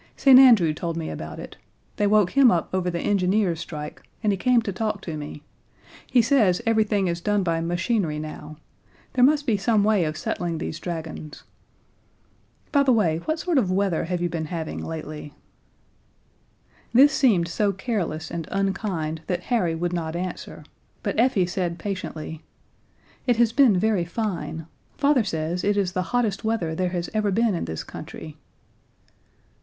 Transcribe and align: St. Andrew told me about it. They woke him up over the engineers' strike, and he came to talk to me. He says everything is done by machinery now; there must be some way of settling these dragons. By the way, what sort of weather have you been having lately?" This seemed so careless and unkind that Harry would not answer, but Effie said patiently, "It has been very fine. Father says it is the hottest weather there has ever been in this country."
St. 0.17 0.39
Andrew 0.39 0.73
told 0.73 0.97
me 0.97 1.11
about 1.11 1.37
it. 1.39 1.57
They 1.97 2.07
woke 2.07 2.31
him 2.31 2.49
up 2.49 2.73
over 2.73 2.89
the 2.89 3.01
engineers' 3.01 3.59
strike, 3.59 4.01
and 4.23 4.33
he 4.33 4.37
came 4.37 4.59
to 4.63 4.73
talk 4.73 4.99
to 5.01 5.15
me. 5.15 5.43
He 6.07 6.23
says 6.23 6.59
everything 6.65 7.07
is 7.07 7.21
done 7.21 7.43
by 7.43 7.61
machinery 7.61 8.17
now; 8.17 8.57
there 9.13 9.23
must 9.23 9.45
be 9.45 9.57
some 9.57 9.83
way 9.83 10.03
of 10.05 10.17
settling 10.17 10.57
these 10.57 10.79
dragons. 10.79 11.43
By 12.71 12.81
the 12.81 12.91
way, 12.91 13.19
what 13.25 13.37
sort 13.37 13.59
of 13.59 13.71
weather 13.71 14.05
have 14.05 14.19
you 14.23 14.27
been 14.27 14.45
having 14.45 14.83
lately?" 14.83 15.35
This 16.95 17.13
seemed 17.13 17.47
so 17.47 17.71
careless 17.71 18.31
and 18.31 18.47
unkind 18.49 19.21
that 19.27 19.41
Harry 19.53 19.75
would 19.75 19.93
not 19.93 20.15
answer, 20.15 20.63
but 21.03 21.19
Effie 21.19 21.45
said 21.45 21.77
patiently, 21.77 22.41
"It 23.27 23.37
has 23.37 23.53
been 23.53 23.77
very 23.77 24.05
fine. 24.05 24.65
Father 24.97 25.23
says 25.23 25.63
it 25.63 25.77
is 25.77 25.91
the 25.91 26.01
hottest 26.09 26.43
weather 26.43 26.73
there 26.73 26.89
has 26.89 27.07
ever 27.13 27.29
been 27.29 27.53
in 27.53 27.65
this 27.65 27.83
country." 27.83 28.35